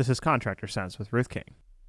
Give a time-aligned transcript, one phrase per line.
[0.00, 1.44] This is Contractor Cents with Ruth King.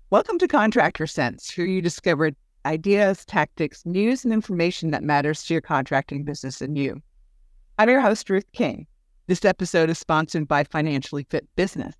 [0.09, 2.31] Welcome to Contractor Cents, where you discover
[2.65, 7.01] ideas, tactics, news, and information that matters to your contracting business and you.
[7.79, 8.85] I'm your host, Ruth King.
[9.27, 11.95] This episode is sponsored by Financially Fit Business.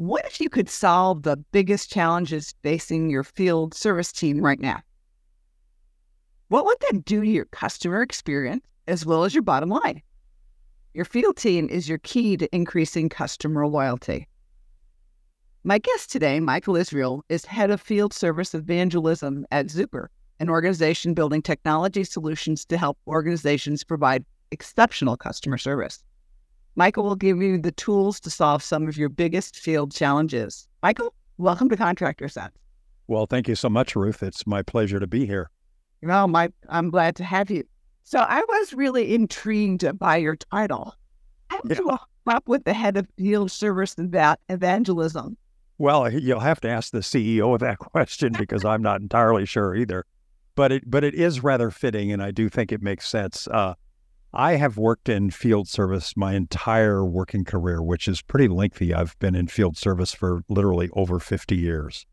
[0.02, 4.80] What if you could solve the biggest challenges facing your field service team right now?
[6.48, 10.02] What would that do to your customer experience as well as your bottom line?
[10.95, 14.27] Your field team is your key to increasing customer loyalty.
[15.63, 20.07] My guest today, Michael Israel, is head of field service evangelism at Zuper,
[20.40, 26.04] an organization building technology solutions to help organizations provide exceptional customer service.
[26.75, 30.67] Michael will give you the tools to solve some of your biggest field challenges.
[30.81, 32.57] Michael, welcome to Contractor Cents.
[33.07, 34.23] Well, thank you so much, Ruth.
[34.23, 35.49] It's my pleasure to be here.
[36.01, 37.63] Well, my, I'm glad to have you.
[38.04, 40.96] So I was really intrigued by your title.
[41.49, 41.84] How did yeah.
[41.84, 44.15] you up with the head of field service and
[44.49, 45.35] evangelism?
[45.77, 49.76] Well, you'll have to ask the CEO of that question because I'm not entirely sure
[49.76, 50.05] either.
[50.55, 53.48] But it but it is rather fitting, and I do think it makes sense.
[53.48, 53.74] Uh,
[54.34, 58.93] I have worked in field service my entire working career, which is pretty lengthy.
[58.93, 62.05] I've been in field service for literally over 50 years.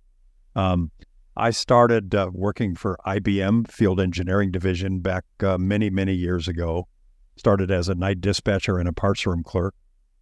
[0.56, 0.90] Um,
[1.36, 6.88] I started uh, working for IBM Field Engineering Division back uh, many, many years ago.
[7.36, 9.74] Started as a night dispatcher and a parts room clerk.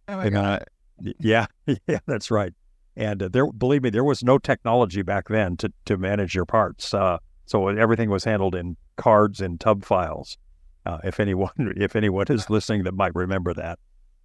[0.07, 0.63] Oh my and God.
[1.03, 1.47] I, yeah,
[1.87, 2.53] yeah, that's right.
[2.95, 6.45] And uh, there, believe me, there was no technology back then to, to manage your
[6.45, 6.93] parts.
[6.93, 10.37] Uh, so everything was handled in cards and tub files.
[10.87, 13.77] Uh, if anyone if anyone is listening that might remember that.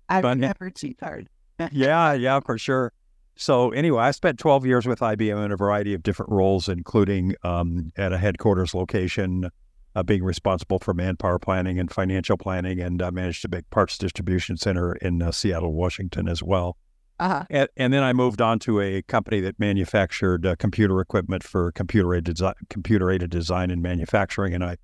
[0.08, 1.28] I've but, never seen card.
[1.72, 2.92] yeah, yeah, for sure.
[3.34, 7.34] So anyway, I spent 12 years with IBM in a variety of different roles, including
[7.42, 9.48] um, at a headquarters location,
[9.96, 13.96] uh, being responsible for manpower planning and financial planning, and uh, managed a big parts
[13.96, 16.76] distribution center in uh, Seattle, Washington, as well.
[17.18, 17.44] Uh-huh.
[17.50, 21.72] And, and, then I moved on to a company that manufactured uh, computer equipment for
[21.72, 24.76] computer aided, desi- computer aided design and manufacturing, and I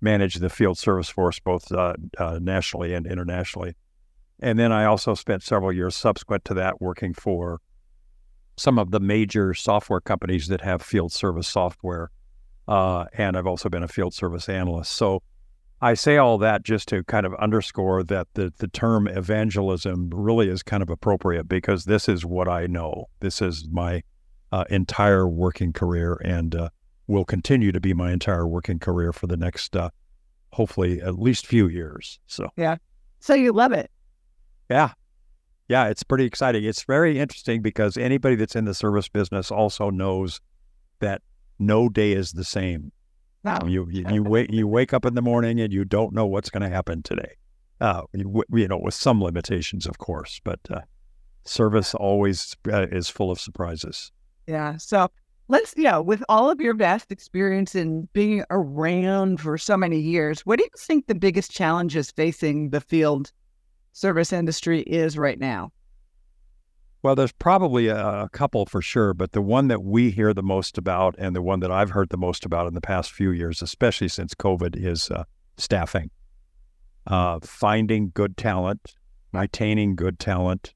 [0.00, 3.74] manage the field service force both uh, uh, nationally and internationally.
[4.40, 7.60] And then I also spent several years subsequent to that working for
[8.56, 12.10] some of the major software companies that have field service software.
[12.66, 14.92] Uh, and I've also been a field service analyst.
[14.92, 15.22] So
[15.82, 20.48] I say all that just to kind of underscore that the, the term evangelism really
[20.48, 23.06] is kind of appropriate because this is what I know.
[23.20, 24.02] This is my
[24.52, 26.20] uh, entire working career.
[26.22, 26.68] And uh,
[27.10, 29.90] will continue to be my entire working career for the next, uh,
[30.52, 32.20] hopefully, at least few years.
[32.26, 32.76] So, yeah.
[33.18, 33.90] So you love it.
[34.70, 34.92] Yeah.
[35.68, 35.88] Yeah.
[35.88, 36.64] It's pretty exciting.
[36.64, 40.40] It's very interesting because anybody that's in the service business also knows
[41.00, 41.20] that
[41.58, 42.92] no day is the same.
[43.42, 43.58] No.
[43.66, 46.50] You, you, you wake you wake up in the morning and you don't know what's
[46.50, 47.36] going to happen today.
[47.80, 50.80] Uh, you, you, know, with some limitations, of course, but uh,
[51.44, 54.12] service always uh, is full of surprises.
[54.46, 54.76] Yeah.
[54.76, 55.10] So
[55.50, 59.98] let's you know with all of your vast experience in being around for so many
[59.98, 63.32] years what do you think the biggest challenges facing the field
[63.92, 65.72] service industry is right now?
[67.02, 70.42] Well there's probably a, a couple for sure but the one that we hear the
[70.42, 73.32] most about and the one that i've heard the most about in the past few
[73.32, 75.24] years especially since covid is uh,
[75.56, 76.10] staffing.
[77.06, 78.94] Uh, finding good talent
[79.32, 80.74] maintaining good talent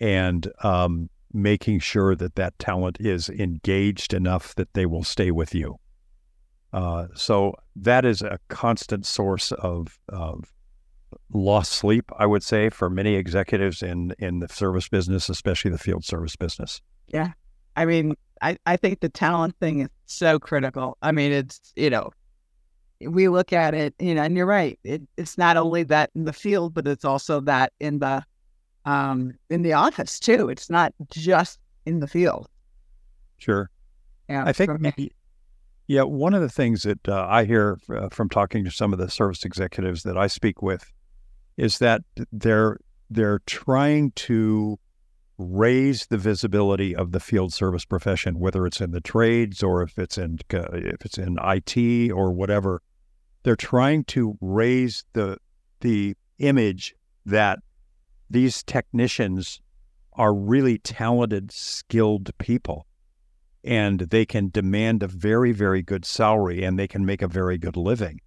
[0.00, 5.54] and um, making sure that that talent is engaged enough that they will stay with
[5.54, 5.76] you.
[6.72, 10.52] Uh, so that is a constant source of, of
[11.32, 15.78] lost sleep, I would say, for many executives in in the service business, especially the
[15.78, 16.80] field service business.
[17.08, 17.32] Yeah,
[17.76, 20.98] I mean, I I think the talent thing is so critical.
[21.02, 22.10] I mean, it's you know,
[23.00, 24.78] we look at it, you know, and you're right.
[24.84, 28.24] It, it's not only that in the field, but it's also that in the
[28.84, 30.48] um, in the office too.
[30.48, 32.48] It's not just in the field.
[33.38, 33.70] Sure.
[34.28, 34.70] Yeah, I think.
[35.86, 38.98] Yeah, one of the things that uh, I hear uh, from talking to some of
[38.98, 40.90] the service executives that I speak with
[41.58, 42.02] is that
[42.32, 42.78] they're
[43.10, 44.78] they're trying to
[45.36, 49.98] raise the visibility of the field service profession, whether it's in the trades or if
[49.98, 52.80] it's in uh, if it's in IT or whatever.
[53.42, 55.36] They're trying to raise the
[55.80, 56.94] the image
[57.26, 57.58] that
[58.30, 59.60] these technicians
[60.14, 62.86] are really talented, skilled people.
[63.62, 67.56] And they can demand a very, very good salary and they can make a very
[67.56, 68.20] good living,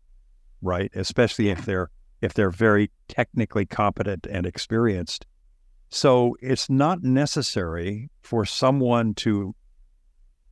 [0.61, 0.91] right?
[0.95, 1.89] Especially if they're
[2.19, 5.27] if they're very technically competent and experienced.
[5.89, 9.53] So it's not necessary for someone to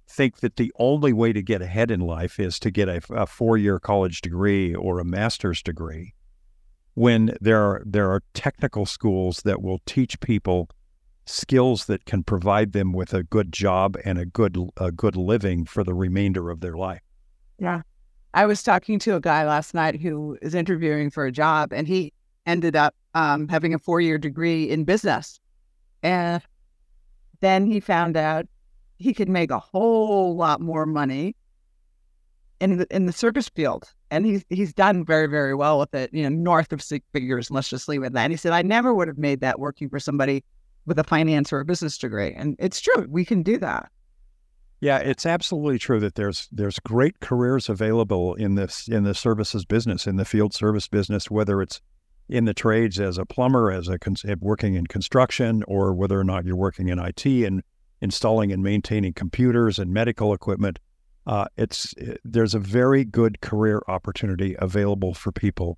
[0.07, 3.25] think that the only way to get ahead in life is to get a, a
[3.25, 6.13] four year college degree or a master's degree
[6.95, 10.69] when there are there are technical schools that will teach people
[11.25, 15.65] skills that can provide them with a good job and a good a good living
[15.65, 17.01] for the remainder of their life.
[17.59, 17.81] Yeah.
[18.33, 21.87] I was talking to a guy last night who is interviewing for a job and
[21.87, 22.11] he
[22.45, 25.39] ended up um, having a four year degree in business.
[26.03, 26.41] And
[27.39, 28.45] then he found out
[28.97, 31.35] he could make a whole lot more money
[32.59, 33.91] in the in the service field.
[34.11, 37.51] And he's he's done very, very well with it, you know, north of six figures.
[37.51, 38.23] Let's just leave it at that.
[38.23, 40.43] And he said, I never would have made that working for somebody
[40.85, 42.33] with a finance or a business degree.
[42.33, 43.89] And it's true, we can do that.
[44.81, 49.65] Yeah, it's absolutely true that there's there's great careers available in this in the services
[49.65, 51.81] business, in the field service business, whether it's
[52.27, 53.97] in the trades as a plumber, as a
[54.27, 57.63] eh, working in construction, or whether or not you're working in IT and
[58.01, 60.79] installing and maintaining computers and medical equipment.
[61.27, 65.77] Uh, it's it, there's a very good career opportunity available for people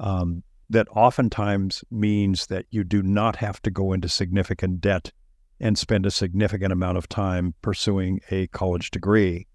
[0.00, 5.12] um, that oftentimes means that you do not have to go into significant debt
[5.60, 9.46] and spend a significant amount of time pursuing a college degree.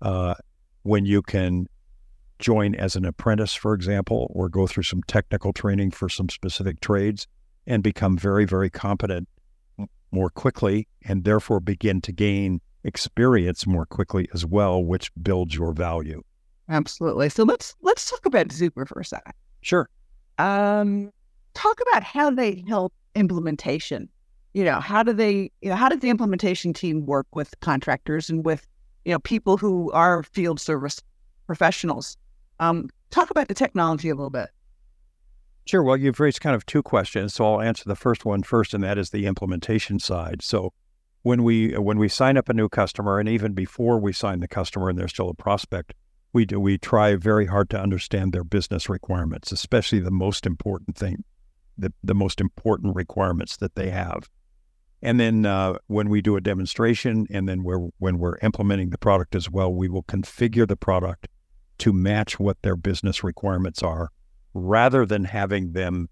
[0.00, 0.34] Uh,
[0.82, 1.66] when you can
[2.38, 6.80] join as an apprentice, for example, or go through some technical training for some specific
[6.80, 7.26] trades
[7.66, 9.28] and become very, very competent
[10.10, 15.72] more quickly and therefore begin to gain experience more quickly as well, which builds your
[15.72, 16.22] value.
[16.68, 17.28] Absolutely.
[17.28, 19.34] So let's let's talk about Zuper for a second.
[19.60, 19.88] Sure.
[20.38, 21.12] Um,
[21.54, 24.08] talk about how they help implementation.
[24.54, 28.28] You know, how do they, you know, how does the implementation team work with contractors
[28.28, 28.66] and with,
[29.04, 31.00] you know, people who are field service
[31.46, 32.16] professionals?
[32.60, 34.50] Um, talk about the technology a little bit.
[35.66, 35.82] Sure.
[35.82, 38.82] Well, you've raised kind of two questions, so I'll answer the first one first, and
[38.82, 40.42] that is the implementation side.
[40.42, 40.72] So,
[41.22, 44.48] when we when we sign up a new customer, and even before we sign the
[44.48, 45.94] customer, and they're still a prospect,
[46.32, 50.96] we do we try very hard to understand their business requirements, especially the most important
[50.96, 51.24] thing,
[51.78, 54.28] the the most important requirements that they have.
[55.04, 58.98] And then uh, when we do a demonstration, and then we're, when we're implementing the
[58.98, 61.26] product as well, we will configure the product
[61.78, 64.10] to match what their business requirements are,
[64.54, 66.08] rather than having them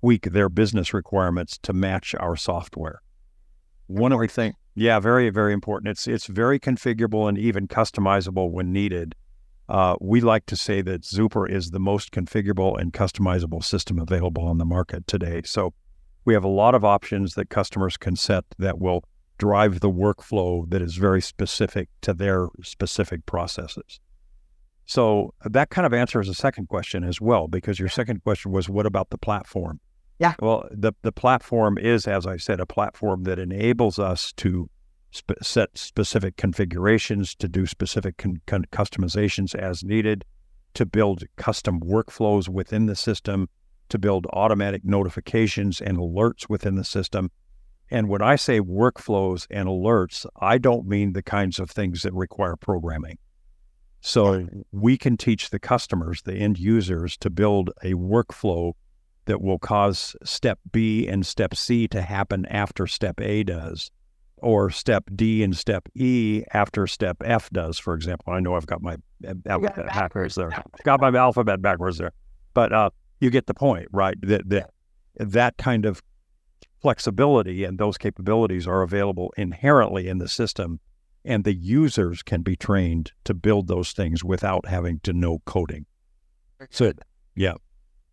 [0.00, 3.00] tweak their business requirements to match our software.
[3.88, 5.90] One of the things, yeah, very very important.
[5.90, 9.14] It's it's very configurable and even customizable when needed.
[9.68, 14.44] Uh, we like to say that Zuper is the most configurable and customizable system available
[14.44, 15.42] on the market today.
[15.44, 15.74] So
[16.24, 19.04] we have a lot of options that customers can set that will
[19.38, 24.00] drive the workflow that is very specific to their specific processes.
[24.84, 28.70] So that kind of answers the second question as well, because your second question was,
[28.70, 29.80] what about the platform?
[30.18, 30.34] Yeah.
[30.40, 34.68] Well, the, the platform is, as I said, a platform that enables us to
[35.14, 40.24] sp- set specific configurations, to do specific con- con- customizations as needed,
[40.74, 43.48] to build custom workflows within the system,
[43.88, 47.30] to build automatic notifications and alerts within the system.
[47.90, 52.12] And when I say workflows and alerts, I don't mean the kinds of things that
[52.12, 53.18] require programming.
[54.00, 58.74] So we can teach the customers, the end users, to build a workflow
[59.28, 63.90] that will cause step B and step C to happen after step A does
[64.38, 68.32] or step D and step E after step F does, for example.
[68.32, 68.96] I know I've got my
[69.46, 70.50] alphabet backwards there.
[70.82, 72.12] Got my alphabet backwards there.
[72.54, 74.16] But uh, you get the point, right?
[74.22, 74.70] That, that,
[75.16, 76.02] that kind of
[76.80, 80.80] flexibility and those capabilities are available inherently in the system.
[81.24, 85.84] And the users can be trained to build those things without having to know coding.
[86.70, 86.92] So,
[87.34, 87.54] yeah.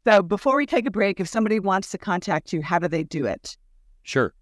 [0.06, 3.04] So before we take a break, if somebody wants to contact you, how do they
[3.04, 3.58] do it?
[4.04, 4.34] Sure.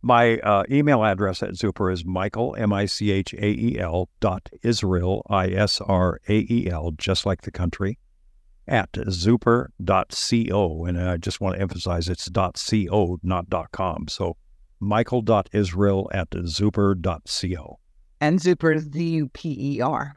[0.00, 4.08] My uh, email address at Zuper is Michael, M I C H A E L
[4.20, 7.98] dot Israel, I S R A E L, just like the country,
[8.66, 10.84] at zuper.co.
[10.86, 14.08] And I just want to emphasize it's dot .co, not dot .com.
[14.08, 14.36] So
[14.80, 17.78] michael.israel at zuper.co.
[18.20, 20.16] And Zuper is Z U P E R.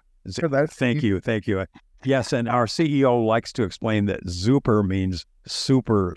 [0.72, 1.20] Thank you.
[1.20, 1.66] Thank you.
[2.06, 2.34] Yes.
[2.34, 6.16] And our CEO likes to explain that Zuper means super,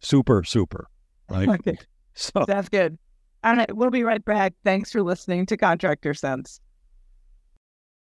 [0.00, 0.88] super, super,
[1.28, 1.48] right?
[1.48, 1.76] Okay.
[2.14, 2.98] So that's good.
[3.42, 4.54] All right, we'll be right back.
[4.64, 6.60] Thanks for listening to Contractor Cents.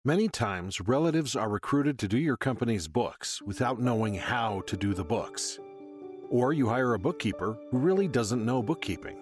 [0.04, 4.94] Many times, relatives are recruited to do your company's books without knowing how to do
[4.94, 5.58] the books.
[6.30, 9.18] Or you hire a bookkeeper who really doesn't know bookkeeping.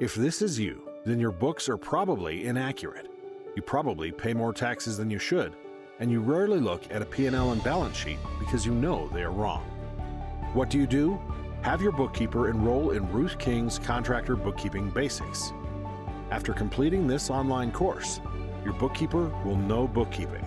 [0.00, 3.10] If this is you, then your books are probably inaccurate.
[3.56, 5.54] You probably pay more taxes than you should,
[6.00, 9.30] and you rarely look at a P&L and balance sheet because you know they are
[9.30, 9.62] wrong.
[10.52, 11.20] What do you do?
[11.62, 15.52] Have your bookkeeper enroll in Ruth King's Contractor Bookkeeping Basics.
[16.30, 18.20] After completing this online course,
[18.64, 20.46] your bookkeeper will know bookkeeping.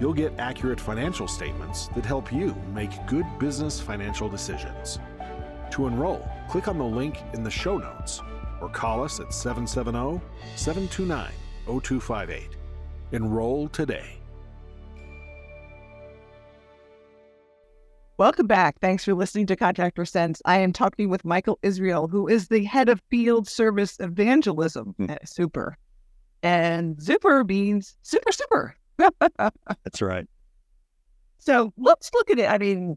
[0.00, 4.98] You'll get accurate financial statements that help you make good business financial decisions.
[5.72, 8.20] To enroll, click on the link in the show notes
[8.60, 10.20] or call us at 770
[10.56, 11.32] 729
[11.66, 12.56] 0258.
[13.12, 14.21] Enroll today.
[18.18, 18.78] Welcome back.
[18.80, 20.42] Thanks for listening to Contractor Cents.
[20.44, 25.24] I am talking with Michael Israel, who is the head of field service evangelism at
[25.24, 25.74] Zuper.
[26.42, 28.76] And super means super, super.
[28.98, 30.26] That's right.
[31.38, 32.50] So let's look at it.
[32.50, 32.96] I mean,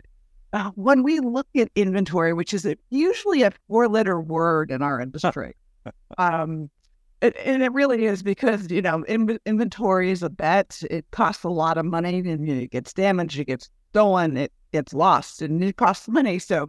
[0.51, 4.81] uh, when we look at inventory, which is a, usually a four letter word in
[4.81, 5.55] our industry,
[6.17, 6.69] um,
[7.21, 10.81] it, and it really is because, you know, in, inventory is a bet.
[10.91, 14.93] It costs a lot of money and it gets damaged, it gets stolen, it gets
[14.93, 16.37] lost, and it costs money.
[16.37, 16.67] So,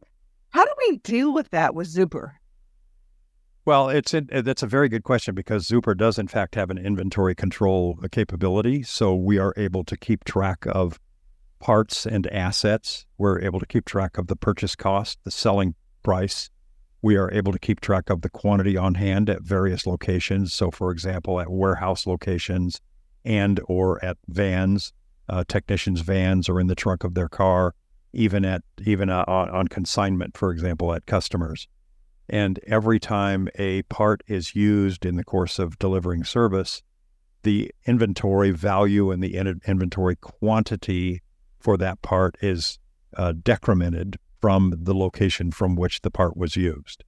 [0.50, 2.34] how do we deal with that with Zuper?
[3.64, 6.70] Well, it's in, uh, that's a very good question because Zuper does in fact have
[6.70, 11.00] an inventory control uh, capability, so we are able to keep track of
[11.58, 13.06] parts and assets.
[13.18, 16.48] We're able to keep track of the purchase cost, the selling price.
[17.02, 20.52] We are able to keep track of the quantity on hand at various locations.
[20.52, 22.80] So, for example, at warehouse locations
[23.24, 24.92] and or at vans,
[25.28, 27.74] uh, technicians' vans, or in the trunk of their car,
[28.12, 31.68] even at even uh, on, on consignment, for example, at customers.
[32.28, 36.82] And every time a part is used in the course of delivering service,
[37.42, 41.22] the inventory value and the in- inventory quantity
[41.60, 42.78] for that part is
[43.16, 47.04] uh, decremented from the location from which the part was used.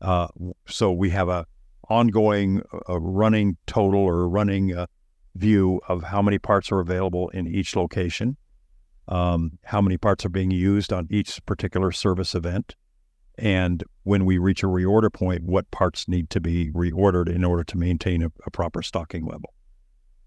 [0.00, 0.28] Uh,
[0.66, 1.46] so we have a
[1.88, 4.86] ongoing, a running total or running uh,
[5.34, 8.36] view of how many parts are available in each location,
[9.08, 12.74] um, how many parts are being used on each particular service event,
[13.38, 17.64] and when we reach a reorder point, what parts need to be reordered in order
[17.64, 19.54] to maintain a, a proper stocking level.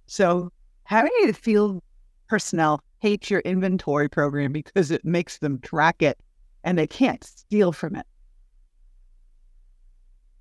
[0.07, 0.51] So,
[0.85, 1.81] how do you field
[2.27, 6.17] personnel hate your inventory program because it makes them track it
[6.63, 8.05] and they can't steal from it?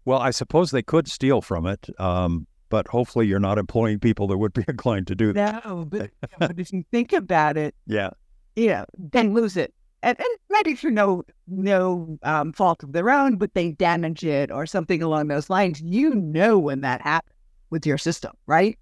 [0.04, 4.26] Well, I suppose they could steal from it, um, but hopefully you're not employing people
[4.26, 5.64] that would be inclined to do that.
[5.64, 8.10] No, but, but if you think about it, yeah,
[8.56, 13.36] yeah, then lose it and, and maybe through no no um, fault of their own,
[13.36, 15.80] but they damage it or something along those lines.
[15.80, 17.34] You know when that happens
[17.70, 18.78] with your system, right?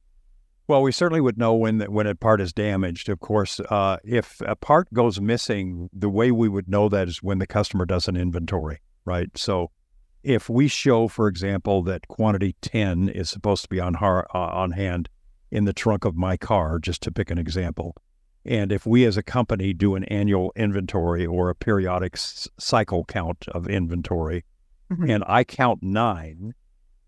[0.67, 3.09] Well, we certainly would know when that when a part is damaged.
[3.09, 7.23] Of course, uh, if a part goes missing, the way we would know that is
[7.23, 9.29] when the customer does an inventory, right?
[9.37, 9.71] So,
[10.23, 14.39] if we show, for example, that quantity ten is supposed to be on har- uh,
[14.39, 15.09] on hand
[15.51, 17.95] in the trunk of my car, just to pick an example,
[18.45, 23.05] and if we as a company do an annual inventory or a periodic s- cycle
[23.05, 24.45] count of inventory,
[24.91, 25.11] mm-hmm.
[25.11, 26.55] and I count nine,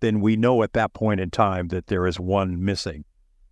[0.00, 3.04] then we know at that point in time that there is one missing.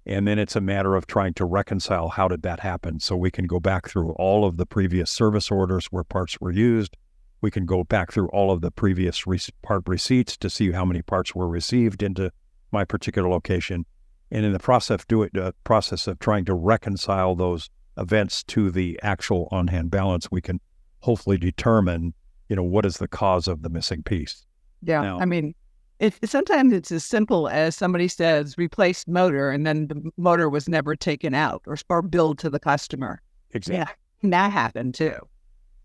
[0.07, 3.01] And then it's a matter of trying to reconcile how did that happen.
[3.01, 6.51] So we can go back through all of the previous service orders where parts were
[6.51, 6.97] used.
[7.41, 10.85] We can go back through all of the previous re- part receipts to see how
[10.85, 12.31] many parts were received into
[12.71, 13.85] my particular location
[14.31, 18.71] and in the process do it uh, process of trying to reconcile those events to
[18.71, 20.61] the actual on hand balance, we can
[21.01, 22.15] hopefully determine,
[22.49, 24.47] you know, what is the cause of the missing piece.
[24.83, 25.55] Yeah, now, I mean,
[25.99, 30.69] it, sometimes it's as simple as somebody says replace motor, and then the motor was
[30.69, 33.21] never taken out or, or billed to the customer.
[33.53, 33.95] Exactly.
[34.23, 35.15] Yeah, that happened too.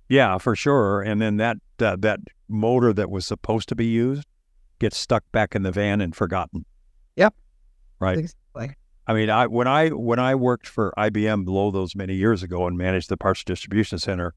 [0.10, 1.02] Yeah, for sure.
[1.02, 4.28] And then that uh, that motor that was supposed to be used
[4.80, 6.66] gets stuck back in the van and forgotten.
[7.16, 7.34] Yep.
[8.00, 8.20] Right.
[8.20, 8.76] Exactly.
[9.08, 12.68] I mean, I when I when I worked for IBM below those many years ago
[12.68, 14.34] and managed the parts distribution center,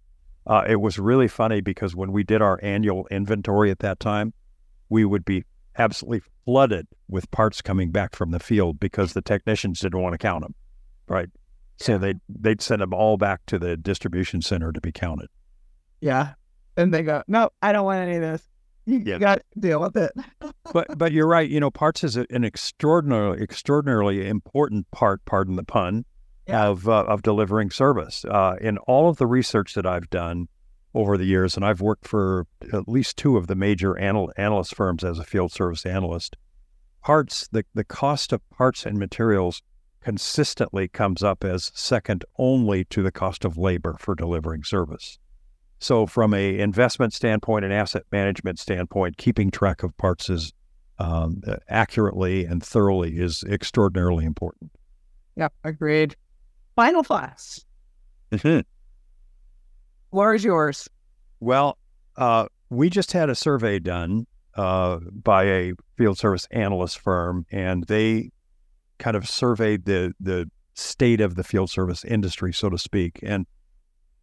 [0.47, 4.33] uh, it was really funny because when we did our annual inventory at that time,
[4.89, 5.45] we would be
[5.79, 10.19] absolutely flooded with parts coming back from the field because the technicians didn't want to
[10.19, 10.55] count them,
[11.09, 11.29] right?
[11.77, 15.29] So they they'd send them all back to the distribution center to be counted.
[16.01, 16.35] Yeah,
[16.77, 18.49] and they go, "No, I don't want any of this."
[18.87, 19.19] You yeah.
[19.19, 20.13] got to deal with it.
[20.73, 21.49] but but you're right.
[21.49, 25.25] You know, parts is an extraordinarily extraordinarily important part.
[25.27, 26.05] Pardon the pun.
[26.47, 26.69] Yeah.
[26.69, 28.25] Of uh, of delivering service.
[28.25, 30.49] Uh, in all of the research that I've done
[30.95, 34.75] over the years, and I've worked for at least two of the major anal- analyst
[34.75, 36.37] firms as a field service analyst.
[37.03, 39.63] Parts the the cost of parts and materials
[40.01, 45.19] consistently comes up as second only to the cost of labor for delivering service.
[45.81, 50.53] So, from a investment standpoint and asset management standpoint, keeping track of parts is
[50.99, 54.73] um, accurately and thoroughly is extraordinarily important.
[55.37, 56.17] Yep, agreed.
[56.75, 57.65] Final thoughts.
[58.33, 58.61] Mm-hmm.
[60.11, 60.89] Where is yours?
[61.41, 61.79] Well,
[62.17, 67.85] uh, we just had a survey done uh, by a field service analyst firm, and
[67.85, 68.31] they
[68.99, 73.47] kind of surveyed the the state of the field service industry, so to speak, and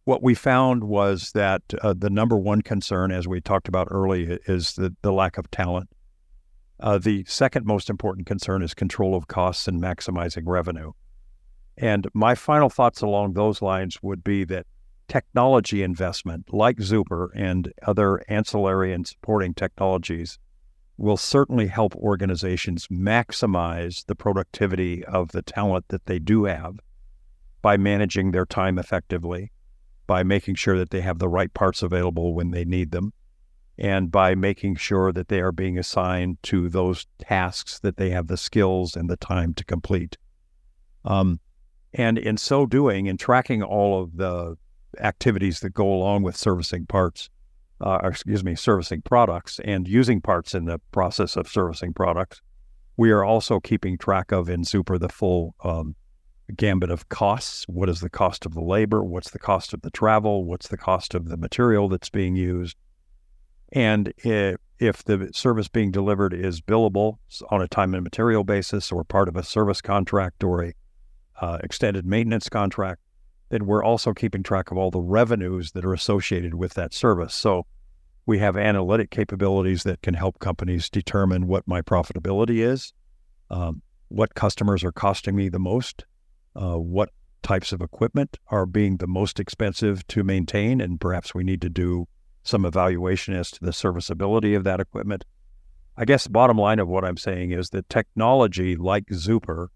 [0.06, 4.38] what we found was that uh, the number one concern, as we talked about early,
[4.46, 5.90] is the, the lack of talent.
[6.78, 10.92] Uh, the second most important concern is control of costs and maximizing revenue.
[11.76, 14.66] And my final thoughts along those lines would be that
[15.08, 20.38] technology investment, like Zuper and other ancillary and supporting technologies,
[20.96, 26.78] will certainly help organizations maximize the productivity of the talent that they do have
[27.60, 29.50] by managing their time effectively
[30.06, 33.12] by making sure that they have the right parts available when they need them,
[33.78, 38.26] and by making sure that they are being assigned to those tasks that they have
[38.26, 40.16] the skills and the time to complete.
[41.04, 41.40] Um,
[41.92, 44.56] and in so doing, in tracking all of the
[45.00, 47.28] activities that go along with servicing parts,
[47.80, 52.40] uh, or excuse me, servicing products and using parts in the process of servicing products,
[52.96, 55.94] we are also keeping track of in Zuper the full um,
[56.52, 57.64] gambit of costs.
[57.68, 59.02] What is the cost of the labor?
[59.02, 60.44] What's the cost of the travel?
[60.44, 62.76] What's the cost of the material that's being used?
[63.72, 67.18] And if, if the service being delivered is billable
[67.50, 70.72] on a time and material basis or part of a service contract or a
[71.40, 73.00] uh, extended maintenance contract,
[73.48, 77.34] then we're also keeping track of all the revenues that are associated with that service.
[77.34, 77.66] So
[78.24, 82.92] we have analytic capabilities that can help companies determine what my profitability is,
[83.50, 86.04] um, what customers are costing me the most,
[86.56, 87.10] uh, what
[87.42, 91.68] types of equipment are being the most expensive to maintain, and perhaps we need to
[91.68, 92.06] do
[92.42, 95.24] some evaluation as to the serviceability of that equipment.
[95.96, 99.68] I guess the bottom line of what I'm saying is that technology like Zuper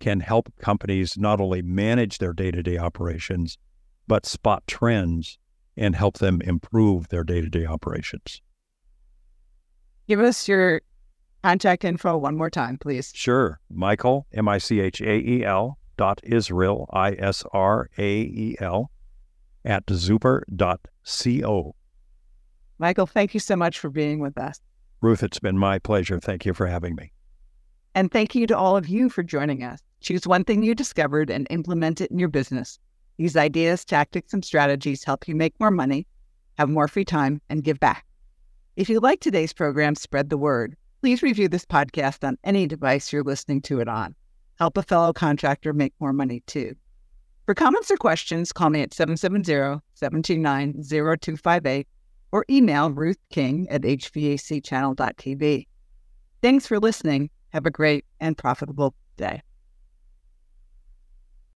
[0.00, 3.58] can help companies not only manage their day to day operations,
[4.06, 5.38] but spot trends
[5.76, 8.42] and help them improve their day to day operations.
[10.06, 10.80] Give us your
[11.42, 13.12] contact info one more time, please.
[13.14, 13.60] Sure.
[13.70, 18.56] Michael, M I C H A E L, dot Israel, I S R A E
[18.60, 18.90] L,
[19.64, 21.74] at zuper.co.
[22.78, 24.60] Michael, thank you so much for being with us.
[25.02, 26.18] Ruth, it's been my pleasure.
[26.18, 27.12] Thank you for having me.
[27.94, 29.80] And thank you to all of you for joining us.
[30.00, 32.78] Choose one thing you discovered and implement it in your business.
[33.18, 36.06] These ideas, tactics, and strategies help you make more money,
[36.56, 38.06] have more free time, and give back.
[38.76, 40.76] If you like today's program, spread the word.
[41.00, 44.14] Please review this podcast on any device you're listening to it on
[44.58, 46.74] help a fellow contractor make more money too.
[47.46, 51.86] For comments or questions, call me at 770-729-0258
[52.30, 55.66] or email Ruth King at hvacchannel.tv.
[56.42, 57.30] Thanks for listening.
[57.50, 59.40] Have a great and profitable day.